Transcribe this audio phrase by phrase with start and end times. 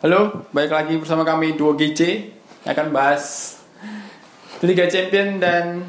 [0.00, 2.00] Halo, balik lagi bersama kami Duo GC
[2.64, 3.56] yang akan bahas
[4.60, 5.84] Liga Champion dan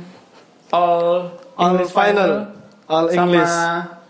[0.68, 2.32] All All English final.
[2.87, 3.55] All sama English.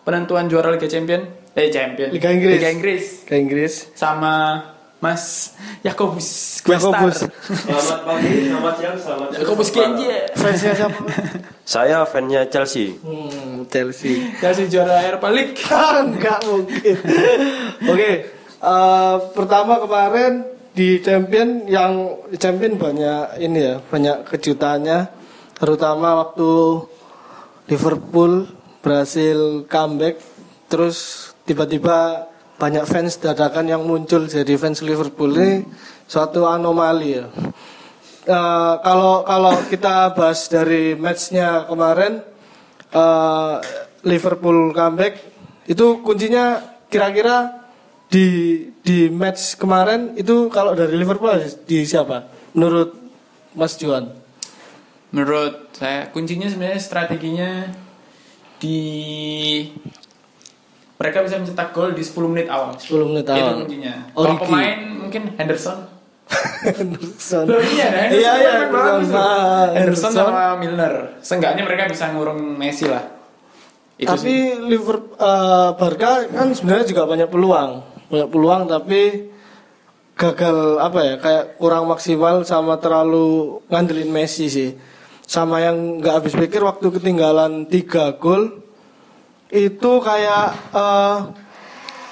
[0.02, 1.22] penentuan juara Liga Champion
[1.54, 2.58] eh Champion Liga Inggris.
[2.58, 3.74] Liga Inggris Ke Inggris.
[3.94, 4.66] sama
[4.98, 7.26] Mas Yakobus Yakobus.
[7.26, 9.28] Selamat pagi, selamat siang, selamat.
[9.38, 11.00] Yakobus Kenji Fansnya siapa?
[11.62, 12.98] Saya fansnya Chelsea.
[13.00, 14.34] Hmm, Chelsea.
[14.38, 15.58] Kasih juara Europa League
[16.10, 16.96] Enggak mungkin.
[17.86, 18.10] Oke,
[18.62, 25.10] eh, pertama kemarin di champion yang champion banyak ini ya, banyak kejutannya,
[25.60, 26.50] terutama waktu
[27.68, 28.48] Liverpool
[28.80, 30.22] berhasil comeback,
[30.72, 32.30] terus tiba-tiba
[32.62, 35.66] banyak fans dadakan yang muncul jadi fans Liverpool ini
[36.06, 37.26] suatu anomali ya.
[38.22, 42.22] Eh, kalau kalau kita bahas dari matchnya kemarin
[42.94, 43.56] eh,
[44.06, 45.18] Liverpool comeback
[45.66, 47.61] itu kuncinya kira-kira
[48.12, 48.28] di
[48.84, 51.32] di match kemarin itu kalau dari Liverpool
[51.64, 52.28] di siapa?
[52.52, 52.92] Menurut
[53.56, 54.12] Mas Juan?
[55.12, 57.52] Menurut saya kuncinya sebenarnya strateginya
[58.60, 58.80] di
[61.00, 62.78] mereka bisa mencetak gol di 10 menit awal.
[62.78, 63.56] 10 menit Itu awal.
[63.66, 63.96] kuncinya.
[64.14, 65.88] Oh, Kalau pemain mungkin Henderson.
[66.62, 67.44] Henderson.
[67.50, 68.22] Loh, iya, ada Henderson.
[68.22, 69.18] Iya, iya, bagus Henderson.
[69.18, 70.12] Ah, Henderson Henderson.
[70.14, 70.94] sama Milner.
[71.20, 73.04] Seenggaknya mereka bisa ngurung Messi lah.
[73.98, 74.40] Itu tapi sih.
[74.62, 77.72] Liverpool eh, Barca kan sebenarnya juga banyak peluang,
[78.12, 79.32] banyak peluang tapi
[80.14, 84.70] gagal apa ya kayak kurang maksimal sama terlalu ngandelin Messi sih.
[85.26, 88.60] Sama yang nggak habis pikir waktu ketinggalan 3 gol
[89.48, 91.18] itu kayak eh,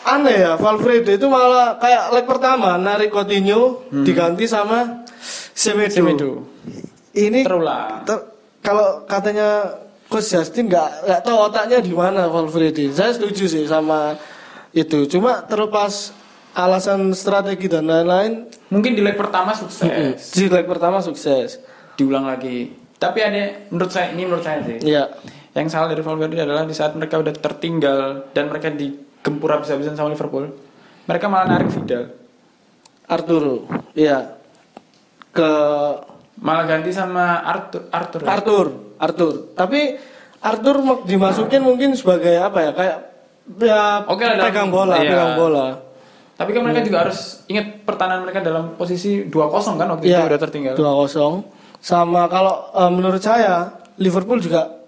[0.07, 5.03] aneh ya Valverde itu malah kayak leg pertama narik Coutinho diganti sama
[5.53, 5.91] Semedo.
[5.91, 6.31] Semedo.
[7.11, 8.07] Ini Terulang.
[8.07, 8.25] ter-
[8.63, 9.75] kalau katanya
[10.07, 12.89] Coach Justin nggak nggak tahu otaknya di mana Valverde.
[12.95, 14.15] Saya setuju sih sama
[14.71, 15.05] itu.
[15.07, 16.11] Cuma terlepas
[16.53, 20.33] alasan strategi dan lain-lain, Mungkin di leg pertama sukses.
[20.33, 21.57] di leg pertama sukses.
[21.97, 22.73] Diulang lagi.
[22.99, 24.77] Tapi ada menurut saya ini menurut saya sih.
[24.83, 25.09] Iya.
[25.55, 30.13] Yang salah dari Valverde adalah di saat mereka udah tertinggal dan mereka digempur habis-habisan sama
[30.13, 30.51] Liverpool,
[31.09, 32.13] mereka malah narik Vidal.
[33.09, 33.65] Arturo.
[33.97, 34.37] Iya.
[35.33, 35.49] Ke
[36.39, 37.91] Malah ganti sama Arthur.
[37.91, 38.21] Arthur.
[38.23, 38.27] ya?
[38.31, 39.33] Arthur, Arthur.
[39.59, 39.99] Tapi
[40.39, 42.71] Arthur dimasukin mungkin sebagai apa ya?
[42.71, 42.97] Kayak
[43.57, 45.09] ya Oke lah, dalam- pegang bola, iya.
[45.09, 45.65] pegang bola.
[46.35, 50.27] Tapi kan mereka juga harus ingat pertahanan mereka dalam posisi 2-0 kan waktu Iya, itu
[50.29, 50.73] udah tertinggal.
[50.73, 51.43] 2-0.
[51.79, 54.79] Sama kalau eh, menurut saya Liverpool juga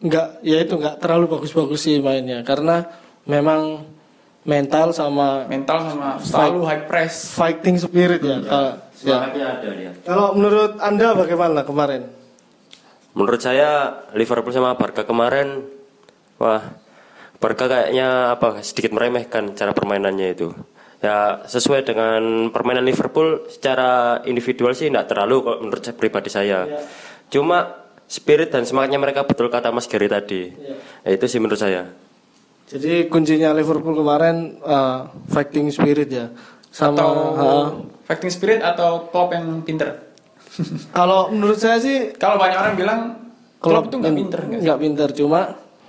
[0.00, 2.88] nggak ya itu nggak terlalu bagus-bagus sih mainnya karena
[3.24, 3.84] memang
[4.42, 7.34] mental sama Mental sama selalu high press.
[7.34, 8.38] fighting spirit ya.
[8.40, 8.70] Kalau
[9.02, 9.16] ya.
[9.20, 9.90] Ada dia.
[10.00, 12.06] Kalau menurut Anda bagaimana kemarin?
[13.10, 15.66] Menurut saya Liverpool sama Barca kemarin,
[16.36, 16.62] wah
[17.40, 20.52] Barca kayaknya apa sedikit meremehkan cara permainannya itu.
[21.00, 26.68] Ya sesuai dengan permainan Liverpool secara individual sih tidak terlalu kalau menurut saya, pribadi saya.
[27.32, 27.72] Cuma
[28.04, 30.52] spirit dan semangatnya mereka betul kata Mas Gary tadi.
[31.00, 31.88] Ya, itu sih menurut saya.
[32.68, 35.00] Jadi kuncinya Liverpool kemarin eh,
[35.32, 36.28] fighting spirit ya.
[36.68, 37.46] Sama Atau ha.
[38.04, 40.12] fighting spirit atau Klopp yang pinter.
[40.90, 43.00] kalau menurut saya sih Kalau banyak orang bilang
[43.62, 45.40] Klopp itu nggak in- pinter nggak pinter cuma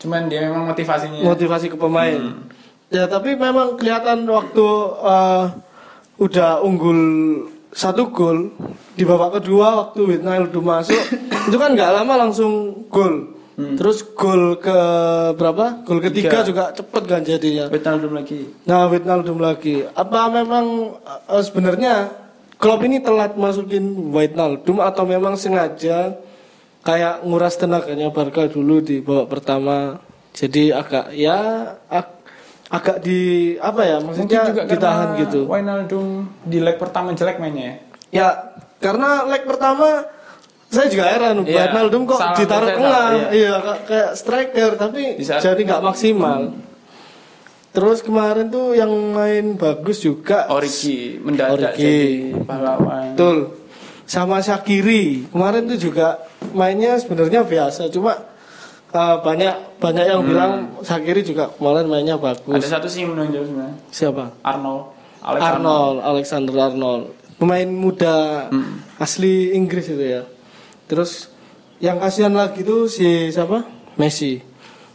[0.02, 1.22] Cuman dia memang motivasinya.
[1.22, 2.18] motivasi ke pemain.
[2.18, 2.50] Hmm.
[2.90, 4.68] Ya tapi memang kelihatan waktu
[5.00, 5.44] eh,
[6.18, 7.00] udah unggul
[7.72, 8.52] satu gol
[8.94, 11.00] di babak kedua waktu Wijnaldum masuk
[11.48, 13.38] itu kan nggak lama langsung gol.
[13.62, 14.74] Terus gol ke
[15.38, 15.86] berapa?
[15.86, 16.42] Gol ketiga Hmm.
[16.42, 16.50] Tiga.
[16.50, 17.70] juga cepet kan jadinya.
[17.70, 18.40] Wijnaldum lagi.
[18.66, 19.86] Nah Wijnaldum lagi.
[19.88, 20.98] Apa memang
[21.30, 21.94] eh, sebenarnya
[22.58, 26.14] Klopp ini telat masukin Wijnaldum atau memang sengaja
[26.82, 30.02] kayak nguras tenaganya Barca dulu di babak pertama.
[30.32, 31.38] Jadi agak ya
[31.86, 32.20] ag-
[32.68, 33.20] agak di
[33.58, 35.40] apa ya Mungkin maksudnya juga ditahan gitu.
[35.46, 36.08] Wijnaldum
[36.42, 37.76] di leg pertama jelek mainnya ya.
[38.12, 38.28] Ya
[38.78, 40.08] karena leg pertama
[40.66, 43.28] saya juga heran Iya, Wijnaldum kok salah ditaruh tengah, iya.
[43.30, 43.54] iya
[43.84, 46.42] kayak- striker tapi Di saat- jadi nggak maksimal.
[47.72, 51.80] Terus kemarin tuh yang main bagus juga Origi mendadak Origi.
[51.80, 52.04] jadi
[52.44, 53.16] pahlawan.
[53.16, 53.38] Betul.
[54.12, 55.32] Sama Shakiri.
[55.32, 56.20] Kemarin tuh juga
[56.52, 58.20] mainnya sebenarnya biasa, cuma
[58.92, 60.52] uh, banyak banyak yang bilang
[60.84, 62.44] Shakiri juga kemarin mainnya bagus.
[62.44, 62.60] Hmm.
[62.60, 63.76] Ada satu sih menonjol sebenarnya.
[63.88, 64.36] Siapa?
[64.44, 64.84] Arnold.
[65.22, 67.04] Alex Arnold, Alexander Arnold.
[67.38, 68.16] Pemain muda
[68.52, 68.84] Hmm.
[69.00, 70.28] asli Inggris itu ya.
[70.86, 71.32] Terus
[71.80, 73.64] yang kasihan lagi tuh si siapa?
[73.96, 74.44] Messi.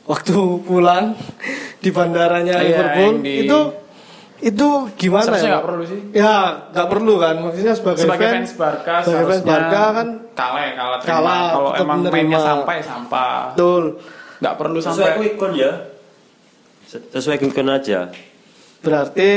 [0.05, 1.17] Waktu pulang
[1.83, 3.59] di bandaranya Iya, Liverpool di- itu
[4.39, 5.55] itu gimana Seharusnya ya?
[5.55, 6.01] nggak perlu sih.
[6.13, 6.37] Ya,
[6.69, 7.35] nggak perlu kan.
[7.41, 11.13] Maksudnya sebagai, Sebagai fans, fans Barca sebagai fans Barca kan kalah ya kalah terima.
[11.13, 12.15] kalah, Kalau emang menerima.
[12.15, 13.35] mainnya sampah ya sampah.
[13.51, 13.85] betul.
[14.37, 15.73] Nggak perlu Sesuai sampai quick count ya.
[16.87, 18.01] Sesuai quick count aja.
[18.79, 19.31] Berarti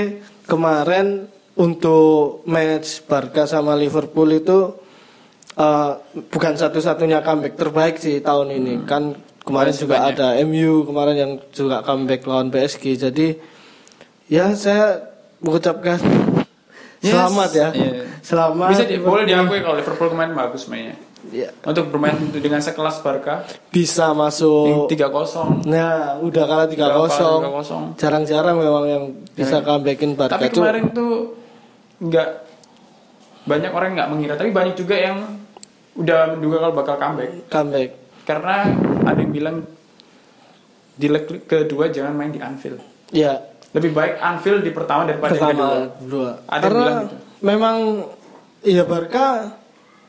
[0.44, 1.26] kemarin
[1.56, 4.60] untuk match Barca sama Liverpool itu
[5.56, 5.92] eh,
[6.30, 8.74] bukan satu-satunya comeback terbaik sih tahun ini.
[8.84, 10.14] Kan kemarin Masih juga banyak.
[10.14, 12.84] ada MU kemarin yang juga comeback lawan PSG.
[12.98, 13.28] Jadi
[14.30, 15.10] ya saya
[15.42, 15.98] mengucapkan
[17.00, 17.16] Yes.
[17.16, 17.68] selamat ya.
[17.72, 17.92] Iya.
[18.20, 18.68] Selamat.
[18.76, 21.00] Bisa di, boleh diakui kalau Liverpool kemarin bagus mainnya.
[21.32, 25.64] Ya, Untuk bermain dengan sekelas Barca bisa masuk 3-0.
[25.68, 27.44] Nah, udah kalah 3-0.
[27.44, 28.00] 3-0.
[28.00, 30.60] Jarang-jarang memang yang bisa comebackin Barca Tapi itu.
[30.60, 31.40] kemarin tuh
[32.00, 32.30] nggak
[33.48, 35.18] banyak orang nggak mengira, tapi banyak juga yang
[35.96, 37.32] udah menduga kalau bakal comeback.
[37.48, 37.90] comeback.
[38.24, 38.56] Karena
[39.08, 39.58] ada yang bilang
[40.96, 42.80] di leg kedua jangan main di Anfield.
[43.12, 45.54] Ya, Lebih baik Anfield di pertama daripada yang kedua.
[45.54, 45.70] pertama
[46.04, 46.30] dua.
[46.46, 47.16] Ada Karena bilang gitu.
[47.40, 47.76] memang
[48.60, 49.26] ya Barca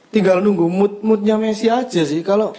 [0.09, 2.21] tinggal nunggu mood moodnya Messi aja sih.
[2.21, 2.57] Kalau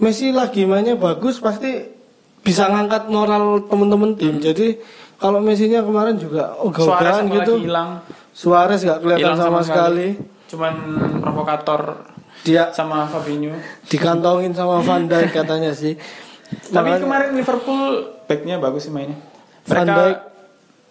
[0.00, 1.92] Messi lagi mainnya bagus pasti
[2.40, 4.36] bisa ngangkat moral temen-temen tim.
[4.38, 4.80] Jadi
[5.14, 7.56] kalau Messi-nya kemarin juga ogah-ogahan gitu.
[7.56, 8.02] hilang,
[8.34, 10.08] Suarez nggak kelihatan hilang sama, sekali.
[10.50, 10.74] Cuman
[11.20, 11.80] provokator
[12.44, 13.56] Dia sama Fabinho.
[13.88, 15.96] dikantongin sama Van Dijk katanya sih.
[16.68, 17.84] Tapi Makanya- kemarin Liverpool
[18.26, 19.16] backnya bagus sih mainnya.
[19.64, 20.34] Mereka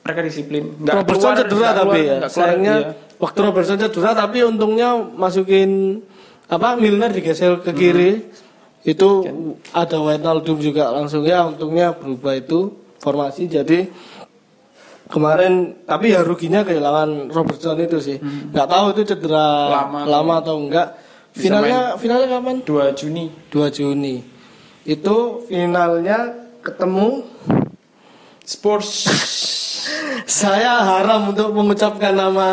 [0.04, 0.64] mereka disiplin.
[0.84, 2.18] Nggak Robertson keluar, cedera tapi keluar, ya.
[2.20, 2.90] keluar, Sayangnya iya.
[3.18, 5.72] waktu Robertson cedera tapi untungnya masukin
[6.52, 8.12] apa Milner digeser ke kiri.
[8.84, 9.24] Itu
[9.72, 13.88] ada Wijnaldum juga langsung ya untungnya berubah itu formasi jadi
[15.08, 18.19] kemarin tapi ya ruginya kehilangan Robertson itu sih.
[18.19, 19.48] nggak tahu itu cedera
[19.88, 21.00] Lama lama, atau enggak.
[21.31, 22.60] Finalnya finalnya kapan?
[22.62, 24.16] 2 Juni 2 Juni.
[24.84, 27.24] Itu finalnya ketemu
[28.44, 28.90] Spurs
[30.24, 32.50] Saya haram untuk mengucapkan nama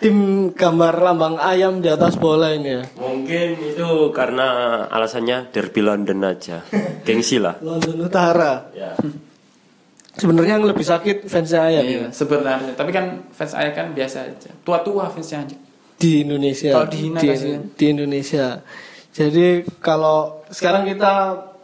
[0.00, 2.82] tim gambar lambang ayam di atas bola ini ya.
[2.96, 4.48] Mungkin itu karena
[4.88, 6.64] alasannya derby London aja.
[7.06, 7.60] Gengsi lah.
[7.60, 8.72] London Utara.
[8.72, 8.96] Ya.
[10.20, 12.76] Sebenarnya yang lebih sakit fansnya ayam Iya, sebenarnya.
[12.76, 14.50] Tapi kan fans Ajax kan biasa aja.
[14.66, 15.56] Tua-tua fansnya aja.
[16.00, 16.76] di Indonesia.
[16.76, 17.62] Kalau dihina di, kasihan.
[17.76, 18.46] di Indonesia.
[19.16, 19.46] Jadi
[19.80, 21.12] kalau sekarang kita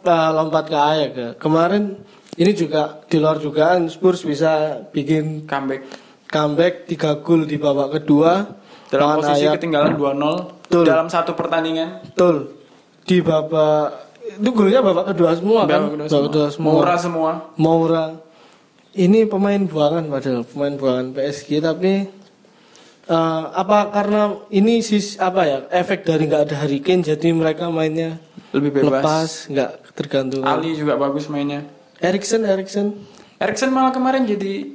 [0.01, 1.29] uh, lompat ke Ajax ya.
[1.37, 2.01] Kemarin
[2.37, 5.81] ini juga di luar dugaan Spurs bisa bikin Comeback
[6.27, 8.45] comeback 3 gol di babak kedua
[8.87, 9.57] dalam posisi Ajax.
[9.57, 10.83] ketinggalan 2-0 Betul.
[10.83, 12.03] dalam satu pertandingan.
[12.05, 12.51] Betul.
[13.03, 15.87] Di babak itu golnya babak kedua semua kan?
[15.87, 16.71] Babak kedua semua.
[16.75, 17.31] Murah semua.
[17.55, 18.05] Moura.
[18.91, 21.93] Ini pemain buangan padahal pemain buangan PSG tapi
[23.07, 27.69] eh, apa karena ini sis apa ya efek dari nggak ada Harry Kane jadi mereka
[27.69, 28.19] mainnya
[28.51, 28.91] Lebih bebas.
[28.91, 30.43] lepas nggak tergantung.
[30.43, 31.63] Ali juga bagus mainnya.
[31.99, 32.87] Erikson Erikson.
[33.37, 34.73] Erikson malah kemarin jadi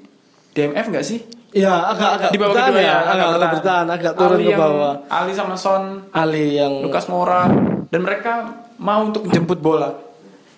[0.52, 1.20] DMF nggak sih?
[1.52, 4.62] Ya agak-agak Di babak bertahan kedua ya, agak, agak bertahan agak turun Ali ke yang-
[4.64, 4.94] bawah.
[5.12, 7.44] Ali sama Son, Ali yang Lukas Moura
[7.92, 8.32] dan mereka
[8.80, 9.92] mau untuk jemput bola.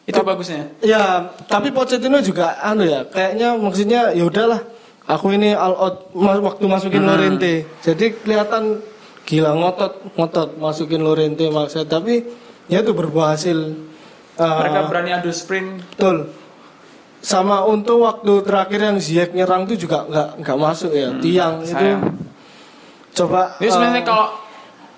[0.05, 0.71] Itu bagusnya.
[0.85, 4.61] Ya, tapi Pochettino juga anu ya, kayaknya maksudnya ya udahlah.
[5.05, 7.67] Aku ini all out waktu masukin Lorente.
[7.83, 8.81] Jadi kelihatan
[9.27, 12.25] gila ngotot, ngotot masukin Lorente maksud tapi
[12.69, 13.59] ya itu berbuah hasil.
[14.35, 15.83] Uh, Mereka berani adu sprint.
[15.95, 16.31] betul.
[17.25, 21.73] Sama untuk waktu terakhir yang Ziyech nyerang itu juga nggak nggak masuk ya, tiang itu.
[21.73, 22.03] sayang.
[23.11, 24.27] Coba Ini sebenarnya uh, kalau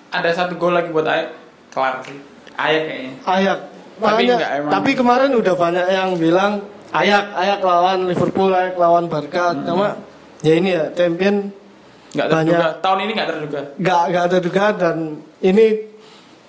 [0.09, 1.31] ada satu gol lagi buat Ayak,
[1.71, 2.17] kelar sih.
[2.53, 3.11] Ayak kayaknya.
[3.23, 3.59] Ayak.
[3.97, 4.71] Tapi Makanya, enggak emang.
[4.71, 6.51] tapi kemarin udah banyak yang bilang
[6.89, 9.55] Ayak, Ayak lawan Liverpool, Ayak lawan Barca.
[9.57, 9.95] Cuma
[10.41, 11.49] ya ini ya champion
[12.09, 12.51] Nggak Banyak.
[12.51, 12.69] terduga.
[12.79, 13.59] Tahun ini nggak terduga.
[13.75, 14.97] nggak nggak ada dugaan dan
[15.39, 15.65] ini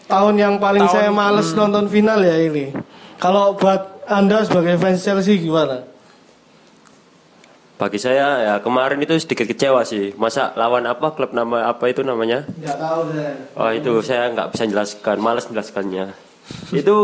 [0.06, 2.72] tahun yang paling Tahun- saya males nonton final ya ini.
[3.18, 5.84] Kalau buat anda sebagai fans Chelsea gimana?
[7.78, 10.10] Bagi saya ya kemarin itu sedikit kecewa sih.
[10.18, 12.42] Masa lawan apa klub nama apa itu namanya?
[12.58, 13.32] Nggak tahu saya.
[13.54, 16.06] Oh itu saya nggak bisa jelaskan, malas menjelaskannya.
[16.72, 16.96] itu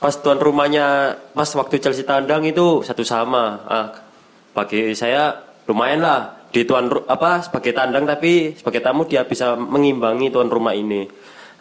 [0.00, 3.62] pas tuan rumahnya, pas waktu Chelsea tandang itu satu sama.
[3.68, 3.86] Ah,
[4.56, 5.38] bagi saya
[5.70, 10.74] lumayan lah di tuan apa sebagai tandang tapi sebagai tamu dia bisa mengimbangi tuan rumah
[10.74, 11.06] ini.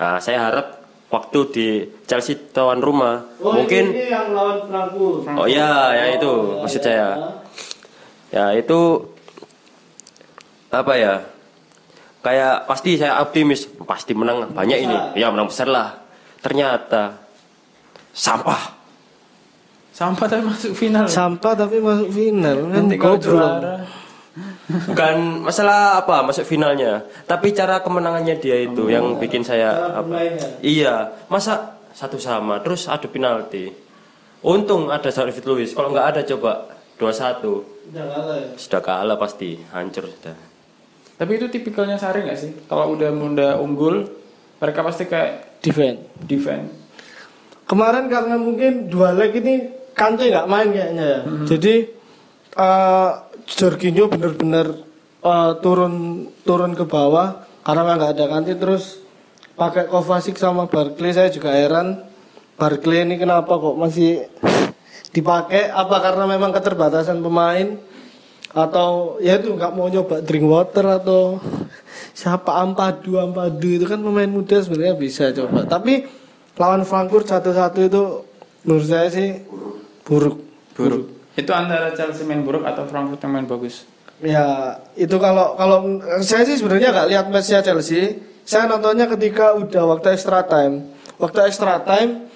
[0.02, 0.85] Nah, saya harap
[1.16, 1.68] waktu di
[2.04, 5.32] Chelsea tuan rumah mungkin ini yang lawan Frankfurt.
[5.40, 7.10] oh ya ya itu maksud saya.
[8.36, 9.00] Ya itu
[10.68, 11.14] apa ya?
[12.20, 14.98] Kayak pasti saya optimis pasti menang banyak ini.
[15.16, 15.96] Ya menang besar lah.
[16.44, 17.16] Ternyata
[18.12, 18.76] sampah.
[19.96, 21.08] Sampah tapi masuk final.
[21.08, 23.56] Sampah tapi masuk final kan goblok.
[24.66, 30.18] Bukan masalah apa masuk finalnya, tapi cara kemenangannya dia itu yang bikin saya Cara apa?
[30.60, 33.70] Iya, masa satu sama terus adu penalti.
[34.42, 35.74] Untung ada David Luiz.
[35.74, 37.46] Kalau nggak ada coba 2-1
[37.94, 38.50] Udah kalah ya.
[38.58, 40.38] sudah kalah pasti hancur sudah.
[41.16, 42.52] Tapi itu tipikalnya Sari nggak sih?
[42.66, 44.06] Kalau udah udah unggul,
[44.58, 45.98] mereka pasti kayak Defend.
[46.26, 46.70] defend.
[47.66, 51.20] Kemarin karena mungkin dua leg ini Kante nggak main kayaknya ya.
[51.48, 51.76] Jadi
[52.56, 53.10] eh
[53.46, 54.82] Jorginho bener-bener
[55.22, 59.06] eh, turun turun ke bawah karena nggak ada kanti terus
[59.56, 62.06] pakai Kovacic sama Barkley saya juga heran.
[62.56, 64.28] Barkley ini kenapa kok masih
[65.12, 65.72] dipakai?
[65.72, 67.80] Apa karena memang keterbatasan pemain?
[68.56, 71.44] Atau ya itu nggak mau nyoba drink water atau
[72.16, 72.56] siapa?
[72.64, 75.68] Ampadu Ampadu itu kan pemain muda sebenarnya bisa coba.
[75.68, 76.08] Tapi
[76.56, 78.04] lawan Frankfurt satu-satu itu
[78.64, 79.44] menurut saya sih
[80.08, 80.40] buruk.
[80.76, 81.15] Buruk.
[81.36, 83.84] Itu antara Chelsea main buruk atau Frankfurt yang main bagus.
[84.24, 88.24] Ya itu kalau kalau saya sih sebenarnya nggak lihat matchnya Chelsea.
[88.48, 90.96] Saya nontonnya ketika udah waktu extra time.
[91.20, 92.32] Waktu extra time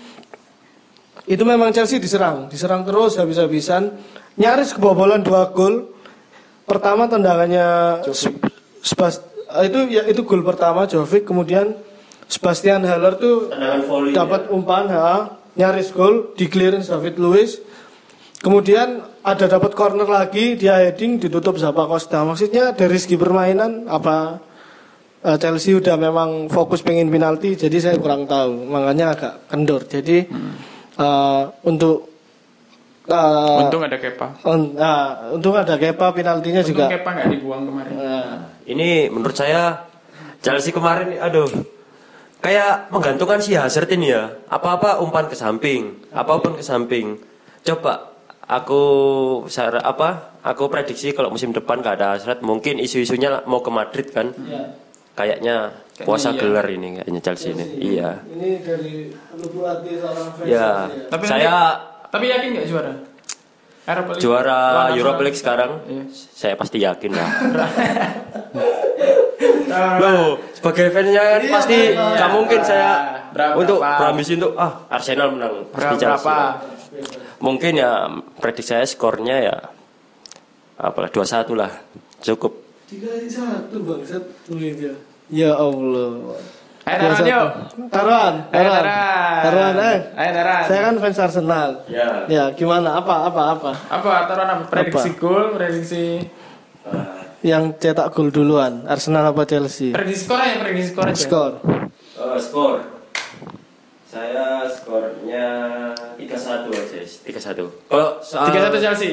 [1.29, 3.93] itu memang Chelsea diserang, diserang terus habis-habisan,
[4.35, 5.93] nyaris kebobolan dua gol.
[6.65, 8.01] Pertama tendangannya
[8.79, 9.21] Sebas,
[9.65, 11.77] itu ya itu gol pertama Jovic, kemudian
[12.25, 13.49] Sebastian Haller tuh
[14.15, 17.61] dapat umpan, ha, nyaris gol di clearance David Luiz.
[18.39, 22.23] Kemudian ada dapat corner lagi, dia heading ditutup Zappa Costa.
[22.23, 24.39] Maksudnya dari segi permainan apa
[25.27, 28.63] eh, Chelsea udah memang fokus pengen penalti, jadi saya kurang tahu.
[28.63, 29.83] Makanya agak kendor.
[29.83, 30.23] Jadi
[30.95, 32.07] eh, untuk
[33.11, 34.27] eh, Untung ada Kepa.
[34.47, 36.85] un- ah, untung ada Kepa penaltinya Untung juga.
[36.87, 37.93] Kepa nggak dibuang kemarin.
[37.99, 38.31] Nah,
[38.63, 39.83] Ini menurut saya
[40.39, 41.49] Chelsea kemarin aduh
[42.39, 44.31] kayak menggantungkan si Hazard ini ya.
[44.47, 47.19] Apa-apa umpan ke samping, apa pun ke samping.
[47.59, 48.08] Coba
[48.49, 48.81] aku
[49.45, 50.33] sar- apa?
[50.41, 54.33] Aku prediksi kalau musim depan gak ada Hazard, mungkin isu-isunya mau ke Madrid kan.
[54.41, 54.73] ya.
[55.13, 55.55] Kayaknya
[55.99, 56.39] puasa iya.
[56.39, 57.65] gelar ini kayaknya Chelsea ini.
[57.77, 58.23] Iya.
[58.25, 60.47] Ini dari lubuk hati seorang fans.
[60.47, 61.55] Ya, Tapi saya
[62.07, 62.93] Tapi yakin nggak juara?
[63.83, 64.21] Europa League.
[64.23, 64.59] juara
[64.95, 65.21] Europa.
[65.21, 65.71] League sekarang.
[65.85, 66.03] Iya.
[66.13, 67.29] Saya pasti yakin lah.
[69.99, 72.03] Loh, sebagai fansnya kan Iya, pasti iya.
[72.15, 72.89] nggak mungkin saya
[73.29, 73.53] Berapa?
[73.55, 73.99] untuk Berapa?
[74.01, 75.99] berambisi untuk ah Arsenal menang pasti Berapa?
[75.99, 77.28] Chelsea.
[77.39, 78.07] Mungkin ya
[78.39, 79.55] prediksi saya skornya ya
[80.79, 81.71] apalah 2-1 lah.
[82.19, 82.51] Cukup.
[82.89, 84.95] Tiga satu bangsat Luiz ya.
[85.29, 86.35] Ya Allah.
[86.89, 87.47] Ayo taruhan yuk.
[87.93, 88.83] Taruhan, taruhan.
[89.45, 89.73] taruhan.
[89.77, 89.97] Eh.
[90.17, 90.63] Ayo taruhan.
[90.65, 91.69] Saya kan fans Arsenal.
[91.85, 92.07] Ya.
[92.25, 92.97] Ya, gimana?
[92.97, 93.71] Apa apa apa?
[93.93, 94.63] Apa taruhan apa?
[94.73, 96.25] Prediksi gol, prediksi
[97.45, 99.95] Yang cetak gol duluan, Arsenal apa Chelsea?
[99.95, 101.15] prediksi skor aja, prediksi skor aja.
[101.15, 101.51] Skor.
[102.19, 102.75] Oh, skor.
[104.09, 105.47] Saya skornya
[106.19, 106.99] 3-1 aja.
[106.99, 107.87] 3-1.
[107.87, 109.11] Kalau soal 3-1 Chelsea.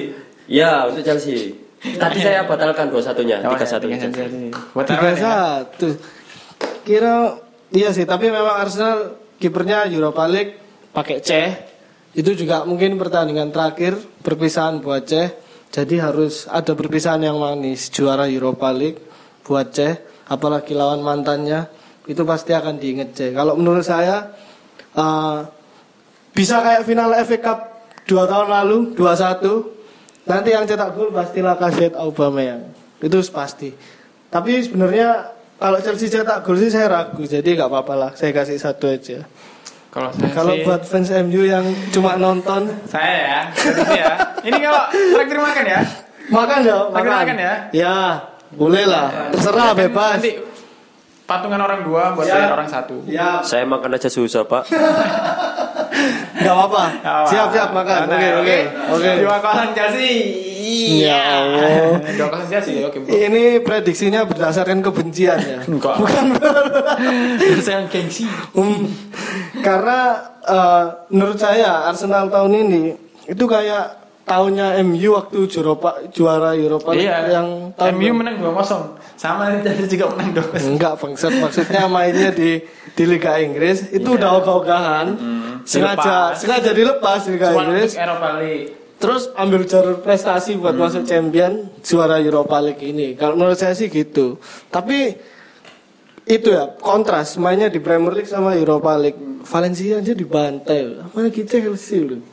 [0.51, 1.55] Ya, untuk Chelsea.
[1.77, 4.19] Tadi saya batalkan 2-1-nya, Oh, 3-1 ya, 3-1 Chelsea.
[4.19, 4.47] Chelsea.
[4.75, 5.23] Buat Tiga taruhan ya.
[5.23, 5.89] satu.
[6.83, 7.15] Kira
[7.71, 8.99] iya sih, tapi memang Arsenal
[9.39, 10.59] kipernya Europa League
[10.91, 11.31] pakai C.
[12.17, 15.31] Itu juga mungkin pertandingan terakhir perpisahan buat C.
[15.69, 19.03] Jadi harus ada perpisahan yang manis juara Europa League
[19.45, 19.95] buat C.
[20.27, 21.69] Apalagi lawan mantannya
[22.07, 23.21] itu pasti akan diinget C.
[23.31, 24.31] Kalau menurut saya
[24.97, 25.39] eh,
[26.37, 27.59] bisa kayak final FA Cup
[28.05, 29.43] dua tahun lalu 2-1
[30.27, 32.63] nanti yang cetak gol pastilah Kaset Aubameyang.
[32.99, 33.73] Itu pasti.
[34.27, 37.25] Tapi sebenarnya kalau Chelsea cetak gol sih saya ragu.
[37.25, 39.25] Jadi nggak apa-apa lah saya kasih satu aja.
[39.89, 42.69] Kalau saya kalau sih- buat fans MU yang cuma nonton.
[42.85, 43.41] Saya ya,
[43.97, 44.13] ya.
[44.45, 45.81] Ini kalau traktir makan ya.
[46.27, 47.55] makan ya Makan, makan ya?
[47.73, 47.97] ya
[48.53, 49.31] boleh lah.
[49.31, 50.15] Terserah Kan bebas.
[50.19, 50.33] Nanti
[51.27, 52.35] patungan orang dua buat Ya.
[52.39, 52.97] bayar orang satu.
[53.05, 54.71] ya Saya makan aja susah, Pak.
[56.37, 57.27] nggak apa-apa Apa?
[57.27, 58.59] siap siap makan Nah, oke oke
[58.93, 60.13] oke Dua kosong Chelsea.
[61.03, 61.99] Ya Allah.
[62.19, 62.75] Dua kosong Chelsea.
[62.81, 62.97] Oke.
[63.01, 63.11] bro.
[63.11, 65.97] ini prediksinya berdasarkan kebencian ya Enggak.
[66.01, 66.27] bukan
[67.59, 68.29] Saya gengsi.
[68.53, 68.87] Um,
[69.59, 69.99] karena
[70.43, 72.83] eh, menurut saya Arsenal tahun ini
[73.27, 77.31] itu kayak tahunnya MU waktu Europa, juara Europa League Iya.
[77.33, 79.06] yang tahun MU menang 2-0.
[79.17, 80.77] Sama Chelsea juga menang 2-0.
[80.77, 81.33] enggak bangsat.
[81.41, 82.61] Maksudnya mainnya di
[82.93, 85.07] di Liga Inggris itu udah ogah-ogahan.
[85.67, 86.33] Sengaja Dilepas.
[86.39, 87.91] sengaja dilepas di Liga Cuma Inggris.
[87.97, 88.71] Eropa League.
[88.97, 93.13] terus ambil jalur prestasi buat masuk champion juara Europa League ini.
[93.13, 94.41] Kalau menurut saya sih gitu.
[94.73, 95.13] Tapi
[96.25, 97.37] itu ya kontras.
[97.37, 99.21] Mainnya di Premier League sama Europa League.
[99.45, 100.97] Valencia aja dibantai.
[101.13, 102.25] Mana kita Chelsea loh.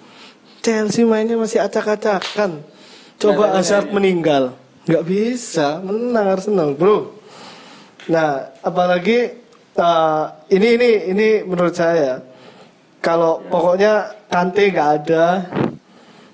[0.64, 2.64] Chelsea mainnya masih acak-acakan.
[3.20, 7.16] Coba Hazard meninggal nggak bisa menang Arsenal bro
[8.12, 9.32] nah apalagi
[9.80, 12.20] uh, ini ini ini menurut saya
[13.04, 15.26] kalau pokoknya Kante nggak ada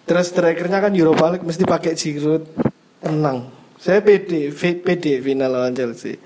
[0.09, 2.49] Terus terakhirnya kan Europa League mesti pakai Giroud.
[2.97, 3.45] Tenang.
[3.77, 6.17] Saya PD, PD final lawan Chelsea.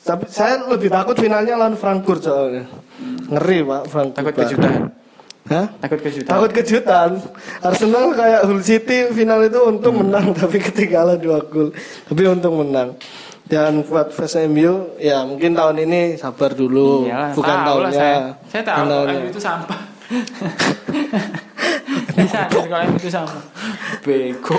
[0.00, 2.64] Tapi saya lebih takut finalnya lawan Frankfurt soalnya.
[3.28, 4.16] Ngeri Pak Frankfurt.
[4.16, 4.72] Takut kejutan.
[5.46, 5.70] Hah?
[5.78, 6.26] Takut kejutan.
[6.26, 7.10] Takut kejutan.
[7.62, 11.70] Arsenal kayak Hull City final itu untung menang tapi ketinggalan dua gol.
[12.10, 12.98] Tapi untung menang.
[13.46, 17.06] Dan buat fans MU ya mungkin tahun ini sabar dulu.
[17.06, 17.94] Iyalah, Bukan tahu tahunnya.
[17.94, 18.18] saya.
[18.50, 18.82] Saya tahu.
[18.90, 19.80] MU itu sampah.
[22.14, 23.42] saya sadar kalau MU itu sampah.
[24.02, 24.58] Bego.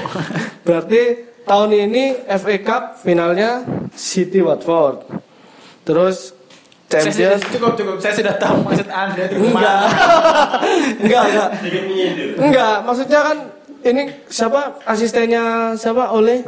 [0.64, 1.02] Berarti
[1.44, 5.04] tahun ini FA Cup finalnya City Watford.
[5.84, 6.32] Terus
[6.88, 7.96] Saya sudah- cukup cukup.
[7.98, 9.80] Saya sudah tahu maksud anda itu enggak.
[10.98, 11.50] enggak, enggak.
[12.38, 13.38] Enggak, maksudnya kan
[13.84, 16.42] ini siapa asistennya siapa oleh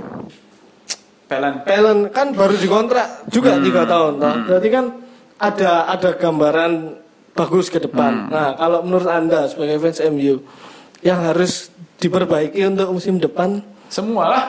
[1.26, 1.62] Pelan.
[1.62, 4.18] Pelen kan baru dikontrak juga tiga tahun.
[4.18, 4.86] Nah, Berarti kan
[5.38, 6.98] ada ada gambaran
[7.32, 8.28] bagus ke depan.
[8.28, 10.42] Nah, kalau menurut Anda sebagai fans MU
[11.00, 14.44] yang harus diperbaiki untuk musim depan Semua lah.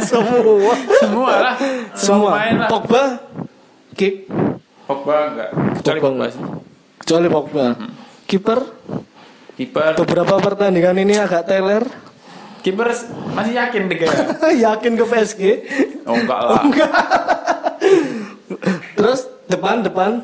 [0.00, 1.54] semua Semua lah.
[1.92, 2.68] semua lah.
[2.68, 3.02] Pogba
[3.92, 4.24] kick
[4.90, 5.50] Pogba enggak.
[5.78, 6.30] Kecuali Pogba Pogba enggak.
[6.34, 6.42] sih.
[6.98, 7.66] kecuali Pogba.
[8.26, 8.60] Kiper
[9.54, 9.92] Kiper.
[10.02, 11.86] beberapa pertandingan ini agak teler.
[12.60, 12.90] Kiper
[13.32, 14.16] masih yakin deh kayak.
[14.66, 15.42] Yakin ke PSG.
[16.10, 16.60] Oh enggak lah.
[18.98, 20.20] Terus depan depan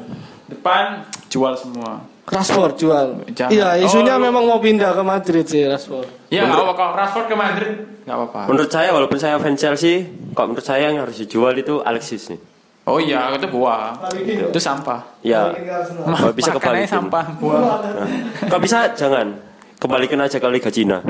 [0.47, 2.03] Depan jual semua.
[2.27, 3.23] Rashford jual.
[3.39, 3.51] Jangan.
[3.55, 6.11] Iya, isunya Oh, memang mau pindah ke Madrid sih Rashford.
[6.27, 8.41] Ya enggak apa kalau Rashford ke Madrid enggak apa-apa.
[8.51, 12.56] Menurut saya walaupun saya fans Chelsea, kok menurut saya yang harus dijual itu Alexis nih.
[12.87, 13.99] Oh iya, itu buah.
[13.99, 14.55] Balikin.
[14.55, 15.03] Itu sampah.
[15.19, 15.51] Ya,
[16.07, 16.95] Ma- kalau bisa makanannya kebalikin.
[16.95, 17.63] sampah buah.
[18.47, 19.27] Kok bisa jangan
[19.77, 21.03] kembalikan aja ke Liga Cina.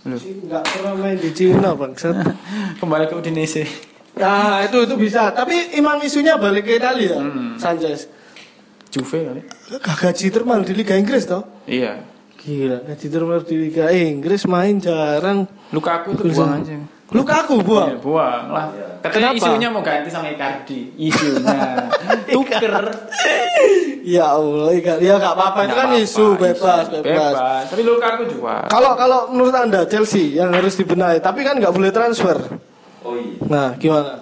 [0.00, 2.16] Enggak pernah main di Cina bangsat.
[2.80, 3.68] Kembali ke Udinese.
[4.16, 5.28] Nah itu itu bisa.
[5.30, 7.20] Tapi imam isunya balik ke Italia.
[7.60, 8.08] Sanchez.
[8.88, 9.40] Juve kali.
[9.76, 11.44] Gaji termal di Liga Inggris toh.
[11.68, 12.00] Iya.
[12.40, 15.44] Gila, gaji termal di Liga Inggris main jarang.
[15.68, 16.80] Lukaku itu buang aja.
[17.10, 17.88] Lukaku Iya, buang.
[17.98, 18.66] buang lah.
[19.00, 19.40] Katanya Kenapa?
[19.40, 20.92] isunya mau ganti sama Icardi.
[20.94, 21.58] Isunya.
[22.34, 22.84] Tuker.
[24.00, 27.34] Ya Allah, ya nggak apa-apa itu kan isu bebas, bebas.
[27.66, 28.64] Tapi Lukaku jual.
[28.66, 32.36] Kalau kalau menurut anda Chelsea yang harus dibenahi, tapi kan nggak boleh transfer.
[33.00, 33.40] Oh iya.
[33.42, 34.20] Nah, gimana?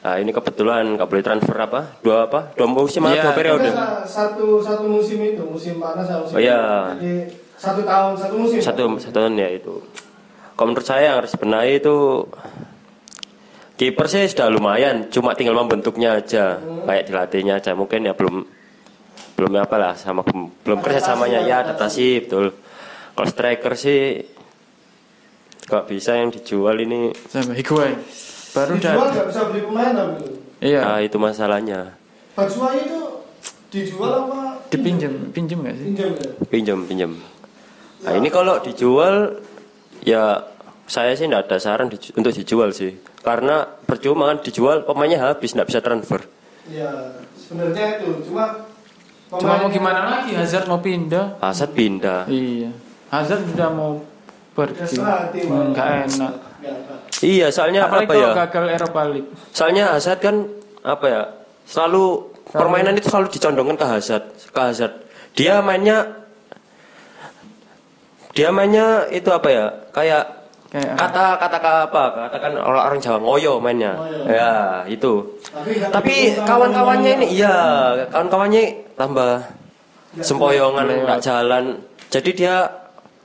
[0.00, 1.80] Nah, ini kebetulan nggak boleh transfer apa?
[2.00, 2.56] Dua apa?
[2.56, 3.68] Dua musim atau Iya, dua periode?
[4.04, 6.36] satu satu musim itu, musim panas sama musim.
[6.36, 6.60] Oh, iya.
[6.96, 7.12] Jadi
[7.54, 8.58] satu tahun, satu musim.
[8.58, 9.74] Satu satu tahun ya itu.
[10.60, 12.28] Kalau menurut saya yang harus benahi itu
[13.80, 17.72] kiper sih sudah lumayan, cuma tinggal membentuknya aja, kayak dilatihnya aja.
[17.72, 18.44] Mungkin ya belum
[19.40, 20.20] belum apa lah sama
[20.60, 22.52] belum kerja samanya ya adaptasi betul.
[23.16, 24.20] Kalau striker sih
[25.64, 27.96] kok bisa yang dijual ini Sama Higuain.
[28.52, 30.28] Baru Dijual nggak bisa beli pemain tapi.
[30.60, 30.80] Iya.
[30.84, 31.96] nah, itu masalahnya
[32.36, 33.00] Batshuayi itu
[33.72, 34.60] dijual apa?
[34.68, 35.84] Dipinjem, pinjem gak sih?
[35.88, 36.28] Pinjam ya?
[36.52, 37.12] pinjam pinjam.
[38.04, 39.40] Nah ini kalau dijual
[40.04, 40.49] ya
[40.90, 45.54] saya sih tidak ada saran diju- untuk dijual sih karena percuma kan dijual pemainnya habis
[45.54, 46.18] tidak bisa transfer.
[46.66, 46.90] Ya,
[47.36, 48.66] sebenarnya itu cuma
[49.30, 51.38] Cuma mau pemain- gimana lagi Hazard mau pindah.
[51.38, 52.26] Hazard pindah.
[52.26, 52.74] Iya.
[53.08, 54.02] Hazard sudah mau
[54.50, 54.98] pergi.
[54.98, 55.38] Enak.
[55.70, 56.32] Nggak, nggak.
[57.20, 58.32] Iya, soalnya Apalagi apa kalau ya?
[58.42, 59.30] gagal Eropa League.
[59.50, 60.36] Soalnya Hazard kan
[60.82, 61.22] apa ya?
[61.62, 62.04] Selalu
[62.50, 64.94] permainan itu selalu dicondongkan ke Hazard, ke Hazard.
[65.32, 66.10] Dia mainnya
[68.32, 69.64] dia mainnya itu apa ya?
[69.90, 70.39] Kayak
[70.70, 71.58] Kayak kata kata
[71.90, 72.02] apa?
[72.30, 73.98] Katakan orang orang Jawa ngoyo mainnya.
[73.98, 74.22] Ngoyo.
[74.30, 74.52] Ya,
[74.86, 75.12] itu.
[75.90, 77.34] Tapi berusaha kawan-kawannya ini ngomong.
[77.34, 77.56] iya,
[78.06, 78.62] kawan-kawannya
[78.94, 79.30] tambah
[80.16, 81.02] sempoyongan Iya.
[81.04, 81.64] nggak jalan.
[82.10, 82.54] Jadi dia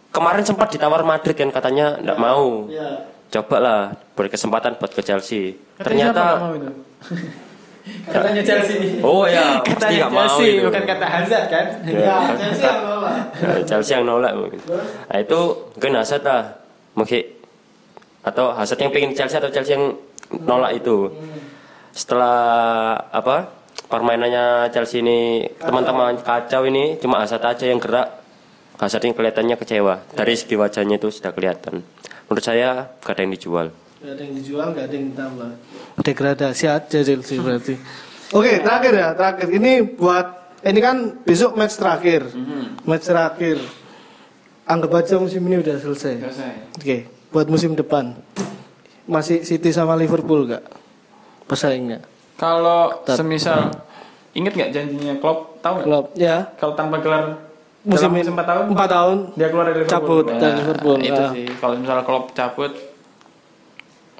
[0.10, 2.66] kemarin sempat ditawar Madrid kan katanya nggak mau.
[2.66, 3.06] Ya.
[3.30, 3.80] Coba lah
[4.14, 5.54] beri kesempatan buat ke Chelsea.
[5.78, 6.70] Katanya Ternyata nggak mau itu?
[7.86, 8.98] Katanya Chelsea.
[9.06, 10.66] Oh ya, pasti Katanya nggak mau Chelsea, itu.
[10.66, 11.66] bukan kata Hazard kan?
[11.86, 13.18] Ya, Chelsea yang nolak.
[13.70, 14.60] Chelsea yang nolak mungkin.
[15.06, 15.40] Nah itu
[15.78, 16.42] mungkin Hazard lah,
[16.94, 17.22] mungkin
[18.26, 19.94] atau Hazard yang pengen Chelsea atau Chelsea yang
[20.42, 21.14] nolak itu.
[21.94, 23.54] Setelah apa
[23.86, 28.26] permainannya Chelsea ini teman-teman kacau ini cuma Hazard aja yang gerak.
[28.76, 31.80] Hazard yang kelihatannya kecewa dari segi wajahnya itu sudah kelihatan.
[32.28, 33.68] Menurut saya gak ada yang dijual.
[34.04, 35.50] Gak ada yang dijual, gak ada yang ditambah.
[36.04, 37.80] Degradasi aja Chelsea berarti.
[38.36, 39.48] Oke, terakhir ya, terakhir.
[39.54, 40.28] Ini buat
[40.66, 42.28] ini kan besok match terakhir.
[42.84, 43.64] Match terakhir.
[44.66, 46.20] Anggap aja musim ini udah selesai.
[46.20, 46.54] Selesai.
[46.76, 46.98] Oke,
[47.36, 48.16] buat musim depan.
[49.12, 50.64] Masih City sama Liverpool gak?
[51.52, 52.00] Pesaingnya.
[52.40, 53.20] Kalau Tetap.
[53.20, 53.60] semisal
[54.32, 55.88] inget nggak janjinya Klopp tahu nggak?
[55.88, 57.24] Klopp ya, Kalau tanpa gelar
[57.84, 59.18] musim 4 tahun 4 tahun.
[59.36, 60.00] dia keluar dari Liverpool.
[60.00, 61.32] Cabut dari Liverpool, Itu ah.
[61.36, 61.46] sih.
[61.60, 62.72] Kalau misalnya Klopp cabut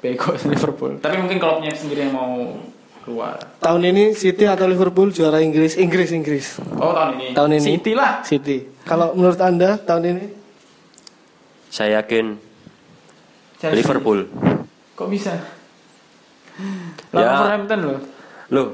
[0.04, 0.92] bego Liverpool.
[1.00, 2.32] Tapi mungkin Kloppnya sendiri yang mau
[3.02, 3.36] keluar.
[3.58, 5.74] Tahun ini City atau Liverpool juara Inggris?
[5.76, 6.60] Inggris, Inggris.
[6.78, 7.28] Oh tahun ini.
[7.32, 7.64] Tahun ini.
[7.64, 8.20] City lah.
[8.22, 8.58] City.
[8.86, 10.24] Kalau menurut Anda tahun ini?
[11.68, 12.45] Saya yakin
[13.56, 13.76] Chelsea.
[13.78, 14.20] Liverpool.
[14.94, 15.32] Kok bisa?
[15.36, 15.44] Ya.
[17.12, 17.98] Lawan Wolverhampton loh.
[18.48, 18.66] Loh,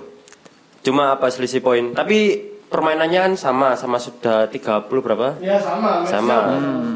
[0.80, 1.90] cuma apa selisih poin?
[1.90, 4.62] Tapi permainannya kan sama, sama sudah 30
[5.00, 5.34] berapa?
[5.38, 6.02] Ya sama.
[6.04, 6.36] Sama.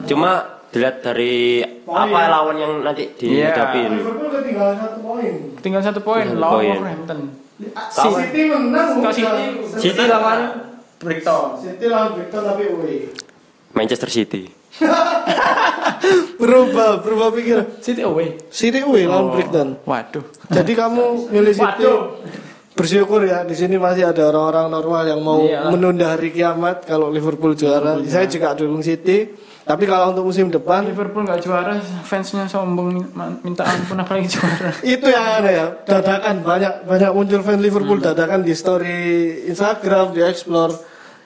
[0.04, 0.30] Cuma
[0.68, 2.04] dilihat dari Poin.
[2.04, 3.50] apa lawan yang nanti Iya.
[3.50, 3.90] dihadapin.
[3.96, 5.34] Liverpool ketinggalan satu poin.
[5.58, 6.64] Tinggal satu poin lawan.
[6.66, 7.18] Wolverhampton.
[7.72, 8.10] Tahu.
[8.20, 8.88] City menang.
[9.08, 9.42] City
[9.80, 10.38] City lawan
[10.98, 11.42] Brighton.
[11.56, 12.96] City lawan Brighton tapi away.
[13.72, 14.52] Manchester City.
[16.36, 17.64] berubah, berubah pikiran.
[17.80, 18.36] City away.
[18.48, 19.68] City away lawan Oh, Brighton.
[19.82, 20.24] Waduh.
[20.48, 21.64] Jadi kamu milih City.
[21.82, 22.00] Waduh.
[22.76, 25.72] Bersyukur ya di sini masih ada orang-orang normal yang mau Iya.
[25.72, 27.96] menunda hari kiamat kalau Liverpool juara.
[28.04, 29.32] Saya juga dukung City.
[29.66, 33.10] Tapi kalau untuk musim depan Liverpool nggak juara, fansnya sombong min-
[33.42, 34.70] minta ampun apalagi juara.
[34.86, 38.06] itu yang aneh ya dadakan banyak banyak muncul fan Liverpool Hmm.
[38.06, 39.00] dadakan di story
[39.48, 40.70] Instagram di explore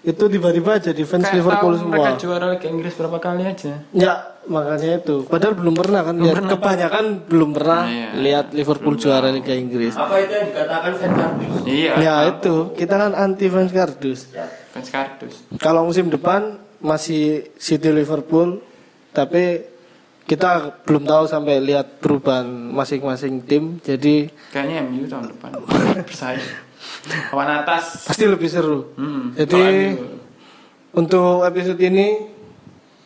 [0.03, 3.73] itu tiba-tiba jadi fans Kayak Liverpool tahu semua mereka juara Liga Inggris berapa kali aja.
[3.91, 8.09] ya makanya itu padahal belum pernah kan lihat kebanyakan belum pernah Iya.
[8.17, 11.53] lihat Liverpool juara Liga Inggris Apa itu yang dikatakan fan kardus?
[11.65, 11.93] Iya.
[11.97, 14.21] ya itu kita kan anti fans kardus
[14.71, 15.35] Fans kardus.
[15.57, 18.65] kalau musim depan masih City Liverpool
[19.11, 19.69] tapi
[20.23, 20.49] kita
[20.81, 25.51] belum tahu sampai lihat perubahan masing-masing tim jadi Kayaknya MU tahun depan
[26.09, 26.70] bersaing.
[27.31, 28.05] Papan atas.
[28.05, 29.33] pasti lebih seru Hmm.
[29.33, 29.97] Jadi
[30.91, 32.27] untuk episode ini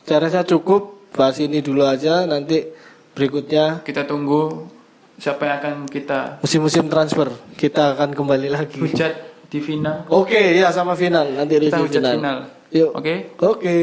[0.03, 2.65] saya rasa cukup bahas ini dulu aja nanti
[3.13, 4.67] berikutnya kita tunggu
[5.15, 8.79] siapa yang akan kita musim-musim transfer kita akan kembali lagi.
[8.79, 9.15] hujat
[9.47, 10.03] di final.
[10.09, 12.15] Oke ya sama final nanti Kita hujat final.
[12.19, 12.39] final.
[12.75, 12.91] Yuk.
[12.91, 13.15] Oke.
[13.39, 13.77] Oke.